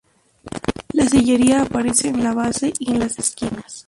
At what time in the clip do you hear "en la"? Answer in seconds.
2.07-2.33